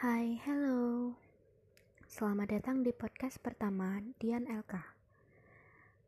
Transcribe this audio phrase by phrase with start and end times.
[0.00, 1.12] Hai, hello.
[2.08, 4.80] Selamat datang di podcast pertama Dian LK.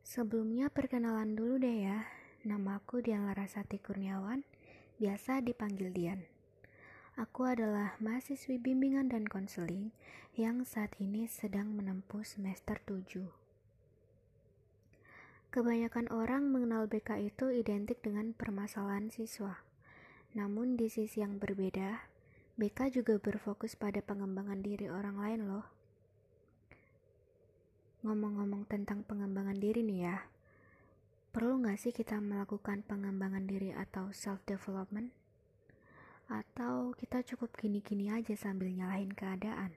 [0.01, 2.09] Sebelumnya perkenalan dulu deh ya.
[2.41, 4.49] Nama aku Dian Larasati Kurniawan,
[4.97, 6.25] biasa dipanggil Dian.
[7.21, 9.93] Aku adalah mahasiswi bimbingan dan konseling
[10.41, 13.29] yang saat ini sedang menempuh semester 7.
[15.53, 19.61] Kebanyakan orang mengenal BK itu identik dengan permasalahan siswa.
[20.33, 22.09] Namun di sisi yang berbeda,
[22.53, 25.65] BK juga berfokus pada pengembangan diri orang lain loh.
[28.05, 30.29] Ngomong-ngomong tentang pengembangan diri nih ya,
[31.33, 35.17] perlu nggak sih kita melakukan pengembangan diri atau self-development?
[36.29, 39.73] Atau kita cukup gini-gini aja sambil nyalahin keadaan?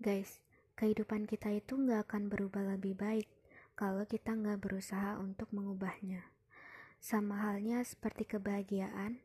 [0.00, 0.40] Guys,
[0.80, 3.28] kehidupan kita itu nggak akan berubah lebih baik
[3.76, 6.32] kalau kita nggak berusaha untuk mengubahnya.
[6.96, 9.20] Sama halnya seperti kebahagiaan,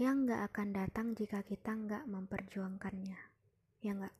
[0.00, 3.20] yang gak akan datang jika kita gak memperjuangkannya.
[3.84, 4.16] Ya gak?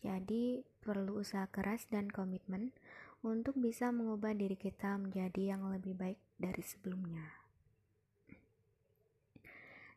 [0.00, 2.72] Jadi, perlu usaha keras dan komitmen
[3.20, 7.40] untuk bisa mengubah diri kita menjadi yang lebih baik dari sebelumnya.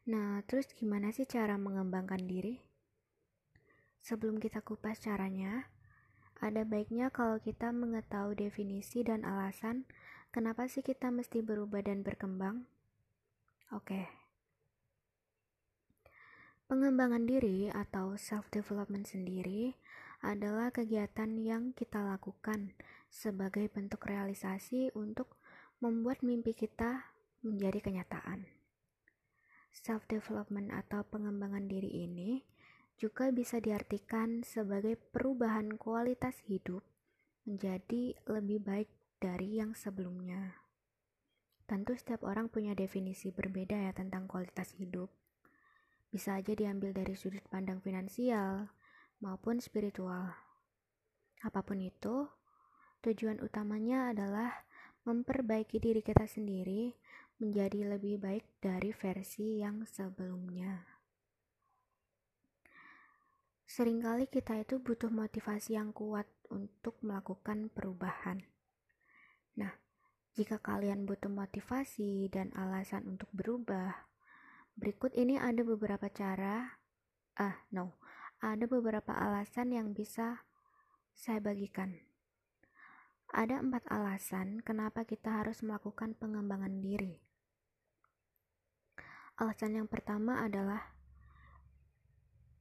[0.03, 2.59] Nah, terus gimana sih cara mengembangkan diri?
[4.03, 5.71] Sebelum kita kupas caranya,
[6.43, 9.87] ada baiknya kalau kita mengetahui definisi dan alasan
[10.35, 12.67] kenapa sih kita mesti berubah dan berkembang.
[13.71, 14.22] Oke,
[16.73, 19.77] Pengembangan diri atau self-development sendiri
[20.25, 22.73] adalah kegiatan yang kita lakukan
[23.13, 25.37] sebagai bentuk realisasi untuk
[25.85, 27.13] membuat mimpi kita
[27.45, 28.49] menjadi kenyataan.
[29.69, 32.41] Self-development atau pengembangan diri ini
[32.97, 36.81] juga bisa diartikan sebagai perubahan kualitas hidup
[37.45, 38.89] menjadi lebih baik
[39.21, 40.57] dari yang sebelumnya.
[41.69, 45.13] Tentu setiap orang punya definisi berbeda ya tentang kualitas hidup
[46.13, 48.69] bisa aja diambil dari sudut pandang finansial
[49.17, 50.29] maupun spiritual.
[51.41, 52.29] Apa pun itu,
[53.01, 54.53] tujuan utamanya adalah
[55.09, 56.93] memperbaiki diri kita sendiri
[57.41, 60.85] menjadi lebih baik dari versi yang sebelumnya.
[63.65, 68.45] Seringkali kita itu butuh motivasi yang kuat untuk melakukan perubahan.
[69.57, 69.73] Nah,
[70.37, 74.12] jika kalian butuh motivasi dan alasan untuk berubah,
[74.73, 76.81] Berikut ini ada beberapa cara,
[77.37, 78.01] ah no,
[78.41, 80.43] ada beberapa alasan yang bisa
[81.13, 81.93] saya bagikan.
[83.33, 87.21] Ada empat alasan kenapa kita harus melakukan pengembangan diri.
[89.41, 90.93] Alasan yang pertama adalah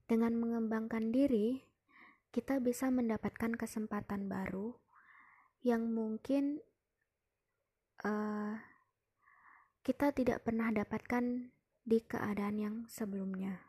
[0.08, 1.64] dengan mengembangkan diri,
[2.32, 4.76] kita bisa mendapatkan kesempatan baru
[5.64, 6.60] yang mungkin
[8.04, 8.56] uh,
[9.84, 11.52] kita tidak pernah dapatkan
[11.82, 13.62] di keadaan yang sebelumnya.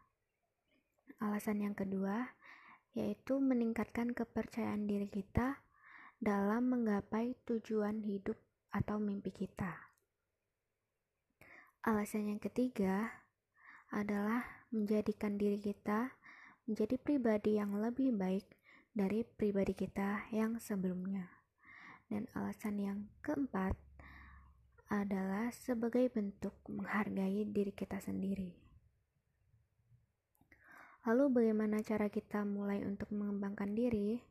[1.18, 2.38] Alasan yang kedua
[2.94, 5.66] yaitu meningkatkan kepercayaan diri kita
[6.22, 8.38] dalam menggapai tujuan hidup
[8.70, 9.94] atau mimpi kita.
[11.84, 13.26] Alasan yang ketiga
[13.92, 16.16] adalah menjadikan diri kita
[16.64, 18.48] menjadi pribadi yang lebih baik
[18.96, 21.28] dari pribadi kita yang sebelumnya.
[22.08, 23.74] Dan alasan yang keempat
[24.94, 28.54] adalah sebagai bentuk menghargai diri kita sendiri.
[31.10, 34.22] Lalu, bagaimana cara kita mulai untuk mengembangkan diri?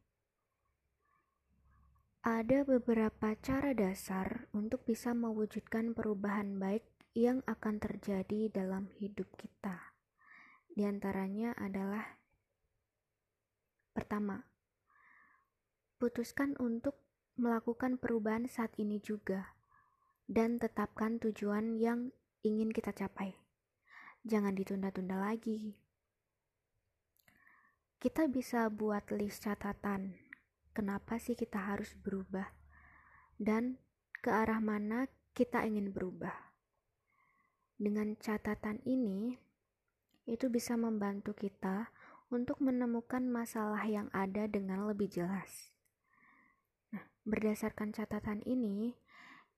[2.22, 6.86] Ada beberapa cara dasar untuk bisa mewujudkan perubahan baik
[7.18, 9.98] yang akan terjadi dalam hidup kita.
[10.70, 12.22] Di antaranya adalah
[13.90, 14.46] pertama,
[15.98, 17.02] putuskan untuk
[17.34, 19.58] melakukan perubahan saat ini juga
[20.32, 22.08] dan tetapkan tujuan yang
[22.40, 23.36] ingin kita capai.
[24.24, 25.76] Jangan ditunda-tunda lagi.
[28.00, 30.16] Kita bisa buat list catatan.
[30.72, 32.48] Kenapa sih kita harus berubah?
[33.36, 33.76] Dan
[34.24, 35.04] ke arah mana
[35.36, 36.32] kita ingin berubah?
[37.76, 39.36] Dengan catatan ini,
[40.24, 41.92] itu bisa membantu kita
[42.32, 45.76] untuk menemukan masalah yang ada dengan lebih jelas.
[46.94, 48.96] Nah, berdasarkan catatan ini,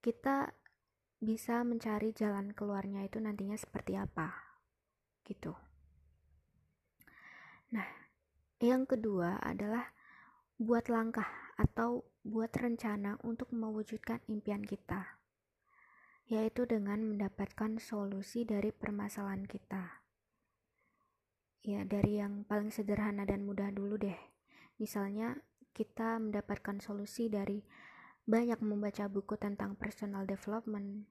[0.02, 0.52] kita
[1.20, 4.34] bisa mencari jalan keluarnya itu nantinya seperti apa
[5.24, 5.54] gitu.
[7.72, 7.88] Nah
[8.62, 9.92] yang kedua adalah
[10.56, 11.26] buat langkah
[11.58, 15.18] atau buat rencana untuk mewujudkan impian kita
[16.24, 20.00] yaitu dengan mendapatkan solusi dari permasalahan kita.
[21.64, 24.16] Ya dari yang paling sederhana dan mudah dulu deh.
[24.80, 25.36] Misalnya
[25.76, 27.60] kita mendapatkan solusi dari
[28.24, 31.04] banyak membaca buku tentang personal development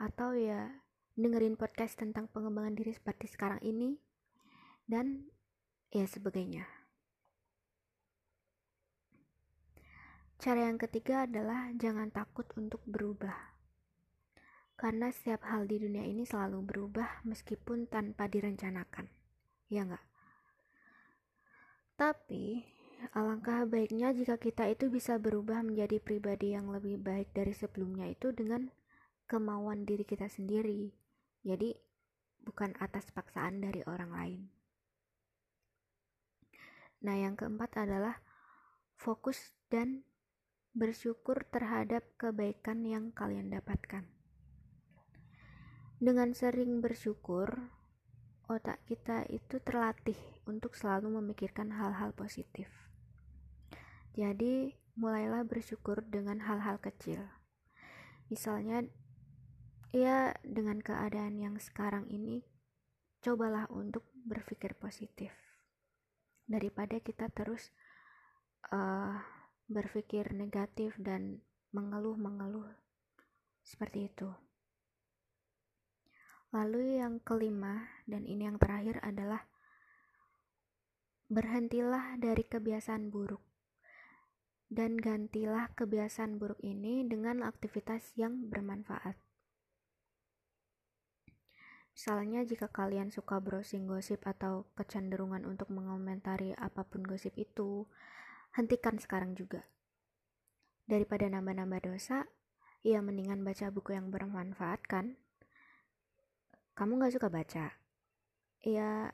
[0.00, 0.72] atau ya
[1.16, 3.96] dengerin podcast tentang pengembangan diri seperti sekarang ini
[4.88, 5.28] dan
[5.92, 6.64] ya sebagainya.
[10.36, 13.56] Cara yang ketiga adalah jangan takut untuk berubah.
[14.76, 19.08] Karena setiap hal di dunia ini selalu berubah meskipun tanpa direncanakan.
[19.72, 20.04] Ya enggak?
[21.96, 22.60] Tapi,
[23.12, 28.32] alangkah baiknya jika kita itu bisa berubah menjadi pribadi yang lebih baik dari sebelumnya itu
[28.32, 28.72] dengan
[29.26, 30.94] kemauan diri kita sendiri.
[31.46, 31.74] Jadi,
[32.46, 34.40] bukan atas paksaan dari orang lain.
[37.02, 38.22] Nah, yang keempat adalah
[38.96, 40.06] fokus dan
[40.72, 44.06] bersyukur terhadap kebaikan yang kalian dapatkan.
[45.96, 47.72] Dengan sering bersyukur,
[48.46, 52.85] otak kita itu terlatih untuk selalu memikirkan hal-hal positif.
[54.16, 57.20] Jadi, mulailah bersyukur dengan hal-hal kecil.
[58.32, 58.80] Misalnya,
[59.92, 62.40] ya dengan keadaan yang sekarang ini,
[63.20, 65.36] cobalah untuk berpikir positif.
[66.48, 67.76] Daripada kita terus
[68.72, 69.20] uh,
[69.68, 71.44] berpikir negatif dan
[71.76, 72.72] mengeluh-mengeluh
[73.60, 74.32] seperti itu.
[76.56, 79.44] Lalu yang kelima dan ini yang terakhir adalah
[81.28, 83.55] berhentilah dari kebiasaan buruk
[84.66, 89.14] dan gantilah kebiasaan buruk ini dengan aktivitas yang bermanfaat.
[91.96, 97.88] Misalnya jika kalian suka browsing gosip atau kecenderungan untuk mengomentari apa pun gosip itu,
[98.52, 99.64] hentikan sekarang juga.
[100.84, 102.28] Daripada nambah-nambah dosa,
[102.84, 105.16] ya mendingan baca buku yang bermanfaat kan?
[106.76, 107.66] kamu gak suka baca,
[108.60, 109.08] ya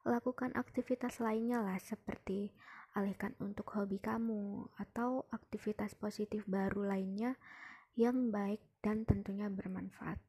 [0.00, 2.56] lakukan aktivitas lainnya lah seperti
[2.92, 7.40] alihkan untuk hobi kamu atau aktivitas positif baru lainnya
[7.96, 10.20] yang baik dan tentunya bermanfaat.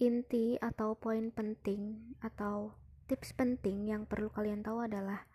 [0.00, 2.72] Inti atau poin penting atau
[3.04, 5.28] tips penting yang perlu kalian tahu adalah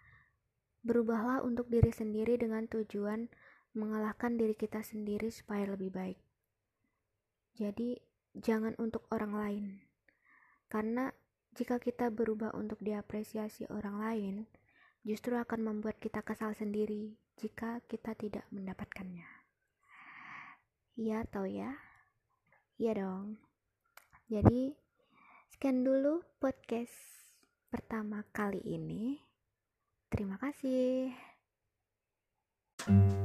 [0.81, 3.29] berubahlah untuk diri sendiri dengan tujuan
[3.75, 6.19] mengalahkan diri kita sendiri supaya lebih baik.
[7.55, 7.99] Jadi,
[8.35, 9.65] jangan untuk orang lain.
[10.71, 11.11] Karena
[11.55, 14.35] jika kita berubah untuk diapresiasi orang lain,
[15.07, 19.23] justru akan membuat kita kesal sendiri jika kita tidak mendapatkannya.
[20.99, 21.71] Iya atau ya?
[22.75, 23.39] Iya dong.
[24.27, 24.75] Jadi,
[25.47, 26.95] sekian dulu podcast
[27.71, 29.15] pertama kali ini.
[30.11, 31.15] Terima kasih.
[32.83, 33.24] Selamat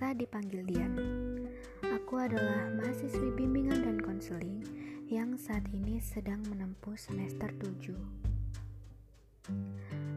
[0.00, 0.96] biasa dipanggil Dian.
[1.84, 4.64] Aku adalah mahasiswi bimbingan dan konseling
[5.12, 7.92] yang saat ini sedang menempuh semester 7.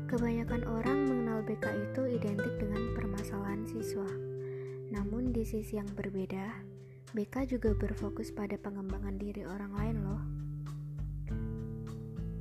[0.07, 4.07] Kebanyakan orang mengenal BK itu identik dengan permasalahan siswa.
[4.87, 6.63] Namun di sisi yang berbeda,
[7.11, 10.23] BK juga berfokus pada pengembangan diri orang lain loh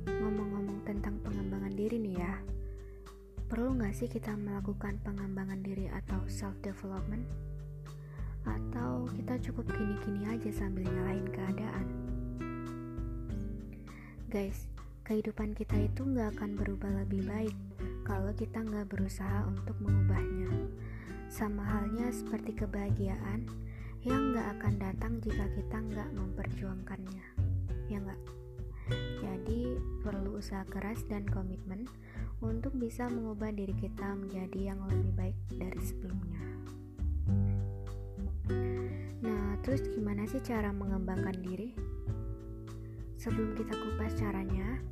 [0.07, 2.39] ngomong-ngomong tentang pengembangan diri nih ya,
[3.53, 7.21] perlu nggak sih kita melakukan pengembangan diri atau self-development?
[8.49, 11.85] Atau kita cukup gini-gini aja sambil nyalahin keadaan?
[14.33, 14.65] Guys,
[15.05, 17.53] kehidupan kita itu nggak akan berubah lebih baik
[18.09, 20.49] kalau kita nggak berusaha untuk mengubahnya.
[21.29, 23.45] Sama halnya seperti kebahagiaan
[24.01, 27.25] yang nggak akan datang jika kita nggak memperjuangkannya.
[27.85, 28.21] Ya nggak?
[29.21, 31.85] Jadi, perlu usaha keras dan komitmen
[32.43, 36.43] untuk bisa mengubah diri kita menjadi yang lebih baik dari sebelumnya.
[39.23, 41.71] Nah, terus gimana sih cara mengembangkan diri?
[43.15, 44.83] Sebelum kita kupas caranya,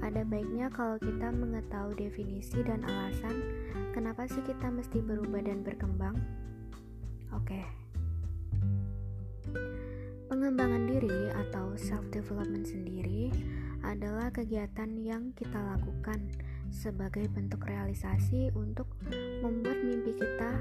[0.00, 3.36] ada baiknya kalau kita mengetahui definisi dan alasan
[3.92, 6.16] kenapa sih kita mesti berubah dan berkembang.
[7.36, 7.60] Oke.
[10.32, 13.28] Pengembangan diri atau self-development sendiri
[13.84, 16.24] adalah kegiatan yang kita lakukan
[16.70, 18.86] sebagai bentuk realisasi untuk
[19.42, 20.52] membuat mimpi kita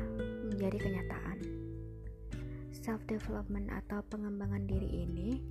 [0.47, 1.39] menjadi kenyataan.
[2.71, 5.43] Self-development atau pengembangan diri ini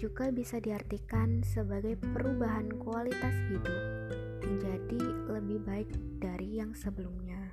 [0.00, 3.82] juga bisa diartikan sebagai perubahan kualitas hidup
[4.40, 7.52] menjadi lebih baik dari yang sebelumnya.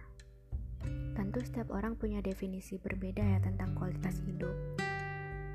[1.15, 4.55] Tentu setiap orang punya definisi berbeda ya tentang kualitas hidup.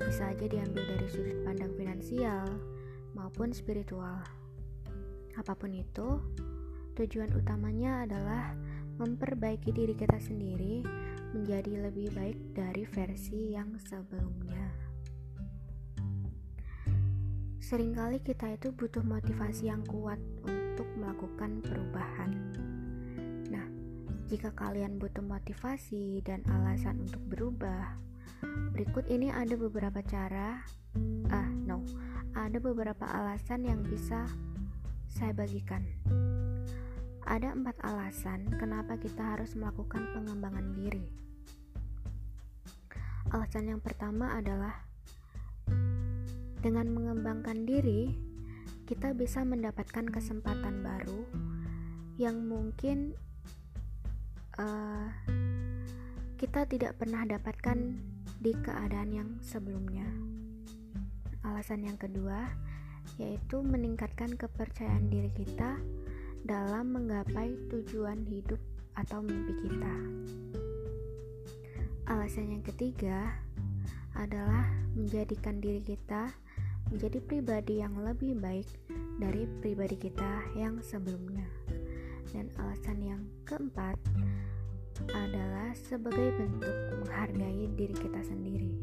[0.01, 2.49] Bisa aja diambil dari sudut pandang finansial,
[3.13, 4.21] maupun spiritual.
[5.37, 6.21] Apa pun itu,
[6.97, 8.55] tujuan utamanya adalah
[8.99, 10.83] memperbaiki diri kita sendiri
[11.31, 14.91] menjadi lebih baik dari versi yang sebelumnya.
[17.71, 22.51] sering kali kita itu butuh motivasi yang kuat untuk melakukan perubahan.
[23.47, 23.63] Nah,
[24.27, 27.95] jika kalian butuh motivasi dan alasan untuk berubah,
[28.75, 30.59] berikut ini ada beberapa cara.
[31.31, 31.87] Ah, no,
[32.35, 34.27] ada beberapa alasan yang bisa
[35.07, 35.87] saya bagikan.
[37.25, 41.05] Ada empat alasan kenapa kita harus melakukan pengembangan diri.
[43.31, 44.83] Alasan yang pertama adalah
[46.61, 48.13] dengan mengembangkan diri,
[48.85, 51.25] kita bisa mendapatkan kesempatan baru
[52.21, 53.17] yang mungkin
[54.59, 55.09] uh,
[56.37, 57.97] kita tidak pernah dapatkan
[58.41, 60.05] di keadaan yang sebelumnya.
[61.41, 62.49] Alasan yang kedua
[63.17, 65.81] yaitu meningkatkan kepercayaan diri kita
[66.45, 68.57] dalam menggapai tujuan hidup
[68.97, 69.95] atau mimpi kita.
[72.09, 73.31] Alasan yang ketiga
[74.17, 74.67] adalah
[74.97, 76.27] menjadikan diri kita
[76.91, 78.67] menjadi pribadi yang lebih baik
[79.15, 81.47] dari pribadi kita yang sebelumnya.
[82.35, 83.95] Dan alasan yang keempat
[85.15, 88.75] adalah sebagai bentuk menghargai diri kita sendiri.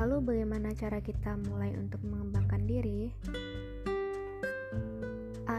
[0.00, 3.12] Lalu bagaimana cara kita mulai untuk mengembangkan diri?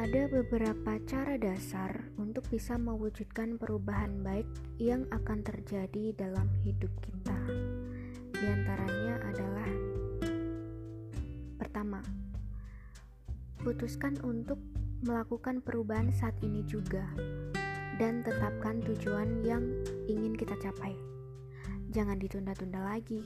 [0.02, 4.50] Ada beberapa cara dasar untuk bisa mewujudkan perubahan baik
[4.82, 7.38] yang akan terjadi dalam hidup kita.
[8.34, 9.70] Di antaranya adalah
[11.62, 12.02] Pertama,
[13.62, 14.58] putuskan untuk
[15.06, 17.06] melakukan perubahan saat ini juga
[18.02, 19.62] dan tetapkan tujuan yang
[20.10, 20.98] ingin kita capai.
[21.94, 23.22] Jangan ditunda-tunda lagi.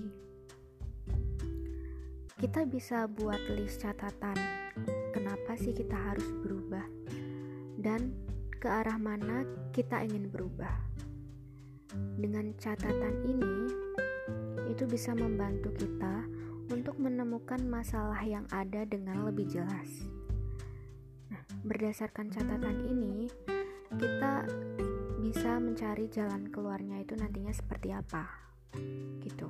[2.35, 4.35] Kita bisa buat list catatan
[5.25, 6.85] kenapa sih kita harus berubah
[7.81, 8.13] dan
[8.61, 9.41] ke arah mana
[9.73, 10.69] kita ingin berubah.
[12.13, 13.57] Dengan catatan ini,
[14.69, 16.29] itu bisa membantu kita
[16.69, 20.05] untuk menemukan masalah yang ada dengan lebih jelas.
[21.33, 23.25] Nah, berdasarkan catatan ini,
[23.97, 24.45] kita
[25.25, 28.29] bisa mencari jalan keluarnya itu nantinya seperti apa.
[29.25, 29.49] Gitu.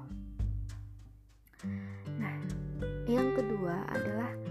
[2.15, 2.39] Nah,
[3.11, 4.44] yang kedua adalah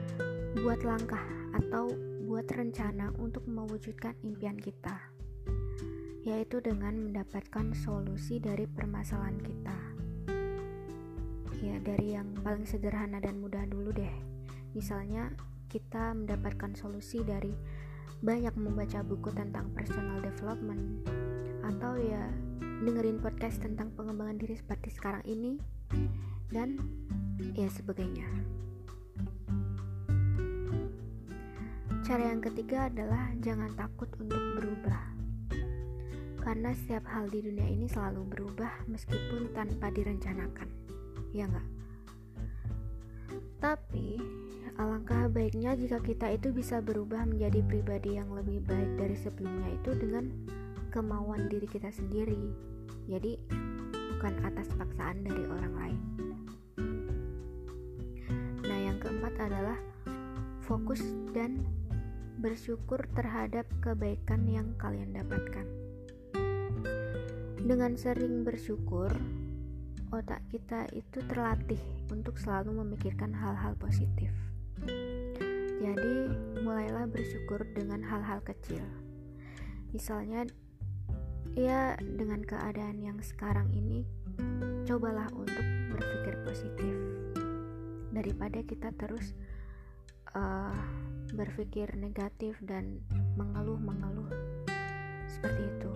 [0.55, 1.91] buat langkah atau
[2.31, 5.03] buat rencana untuk mewujudkan impian kita,
[6.23, 9.79] yaitu dengan mendapatkan solusi dari permasalahan kita.
[11.59, 14.15] Ya dari yang paling sederhana dan mudah dulu deh.
[14.79, 15.35] Misalnya
[15.67, 17.51] kita mendapatkan solusi dari
[18.23, 21.03] banyak membaca buku tentang personal development
[21.67, 22.31] atau ya
[22.63, 25.59] dengerin podcast tentang pengembangan diri seperti sekarang ini
[26.55, 26.79] dan
[27.59, 28.29] ya sebagainya
[32.05, 35.03] cara yang ketiga adalah jangan takut untuk berubah
[36.45, 40.69] karena setiap hal di dunia ini selalu berubah meskipun tanpa direncanakan
[41.33, 41.65] ya enggak?
[43.57, 44.21] Tapi
[44.77, 49.97] alangkah baiknya jika kita itu bisa berubah menjadi pribadi yang lebih baik dari sebelumnya itu
[49.97, 50.29] dengan
[50.93, 52.53] kemauan diri kita sendiri.
[53.09, 53.41] Jadi
[54.13, 56.01] bukan atas paksaan dari orang lain.
[58.61, 59.81] Nah, yang keempat adalah
[60.65, 61.01] fokus
[61.33, 61.65] dan
[62.45, 65.65] bersyukur terhadap kebaikan yang kalian dapatkan.
[67.65, 69.09] Dengan sering bersyukur,
[70.13, 71.81] otak kita itu terlatih
[72.13, 74.29] untuk selalu memikirkan hal-hal positif.
[75.81, 76.15] Jadi,
[76.61, 78.85] mulailah bersyukur dengan hal-hal kecil.
[79.97, 80.45] Misalnya,
[81.57, 84.05] ya dengan keadaan yang sekarang ini,
[84.85, 85.65] cobalah untuk
[85.97, 86.93] berpikir positif
[88.13, 89.33] daripada kita terus
[90.37, 90.77] uh,
[91.35, 93.03] berpikir negatif dan
[93.35, 94.31] mengeluh-mengeluh
[95.27, 95.91] seperti itu.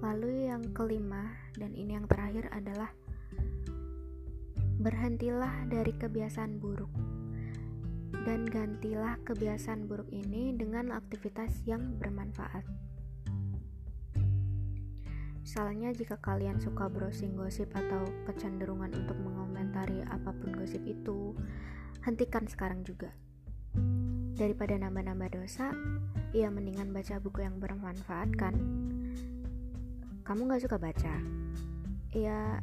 [0.00, 2.88] Lalu yang kelima dan ini yang terakhir adalah
[4.80, 6.88] berhentilah dari kebiasaan buruk
[8.24, 12.64] dan gantilah kebiasaan buruk ini dengan aktivitas yang bermanfaat.
[15.40, 21.34] Misalnya jika kalian suka browsing gosip atau kecenderungan untuk mengomentari apa pun gosip itu,
[22.06, 23.12] hentikan sekarang juga.
[24.36, 25.72] Daripada nambah-nambah dosa,
[26.32, 28.56] ya mendingan baca buku yang bermanfaat kan?
[30.30, 31.14] kamu gak suka baca
[32.14, 32.62] ya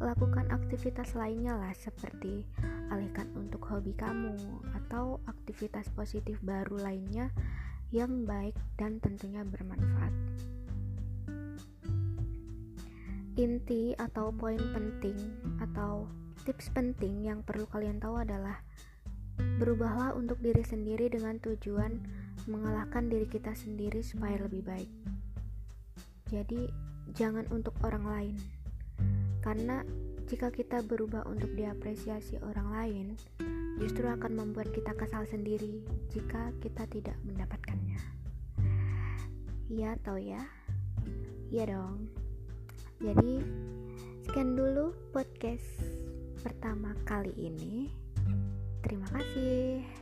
[0.00, 2.48] lakukan aktivitas lainnya lah seperti
[2.88, 4.32] alihkan untuk hobi kamu
[4.80, 7.28] atau aktivitas positif baru lainnya
[7.92, 10.08] yang baik dan tentunya bermanfaat
[13.36, 15.20] inti atau poin penting
[15.60, 16.08] atau
[16.42, 18.62] tips penting yang perlu kalian tahu adalah
[19.62, 22.02] berubahlah untuk diri sendiri dengan tujuan
[22.50, 24.90] mengalahkan diri kita sendiri supaya lebih baik
[26.32, 26.64] jadi
[27.12, 28.36] jangan untuk orang lain.
[29.44, 29.84] Karena
[30.24, 33.06] jika kita berubah untuk diapresiasi orang lain,
[33.76, 38.00] justru akan membuat kita kesal sendiri jika kita tidak mendapatkannya.
[39.68, 40.40] Iya atau ya?
[41.52, 42.08] Iya dong.
[42.96, 43.44] Jadi,
[44.24, 45.91] sekian dulu podcast
[46.42, 47.88] pertama kali ini.
[48.82, 50.01] Terima kasih.